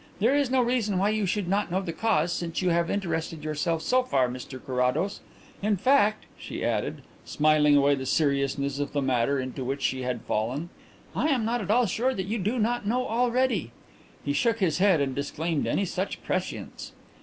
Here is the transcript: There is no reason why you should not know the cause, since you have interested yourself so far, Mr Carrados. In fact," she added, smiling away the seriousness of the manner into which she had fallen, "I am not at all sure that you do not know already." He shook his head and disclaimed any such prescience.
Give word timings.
There 0.17 0.33
is 0.33 0.49
no 0.49 0.63
reason 0.63 0.97
why 0.97 1.09
you 1.09 1.27
should 1.27 1.47
not 1.47 1.69
know 1.69 1.79
the 1.79 1.93
cause, 1.93 2.33
since 2.33 2.59
you 2.63 2.69
have 2.71 2.89
interested 2.89 3.43
yourself 3.43 3.83
so 3.83 4.01
far, 4.01 4.27
Mr 4.27 4.59
Carrados. 4.59 5.19
In 5.61 5.77
fact," 5.77 6.25
she 6.39 6.65
added, 6.65 7.03
smiling 7.23 7.77
away 7.77 7.93
the 7.93 8.07
seriousness 8.07 8.79
of 8.79 8.93
the 8.93 9.01
manner 9.03 9.39
into 9.39 9.63
which 9.63 9.83
she 9.83 10.01
had 10.01 10.23
fallen, 10.23 10.69
"I 11.15 11.27
am 11.27 11.45
not 11.45 11.61
at 11.61 11.69
all 11.69 11.85
sure 11.85 12.15
that 12.15 12.25
you 12.25 12.39
do 12.39 12.57
not 12.57 12.87
know 12.87 13.07
already." 13.07 13.69
He 14.25 14.33
shook 14.33 14.57
his 14.57 14.79
head 14.79 15.01
and 15.01 15.13
disclaimed 15.13 15.67
any 15.67 15.85
such 15.85 16.23
prescience. 16.23 16.93